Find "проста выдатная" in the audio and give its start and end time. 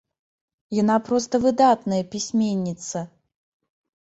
1.09-1.99